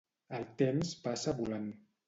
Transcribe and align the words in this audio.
El 0.37 0.47
temps 0.61 0.95
passa 1.05 1.37
volant 1.43 1.71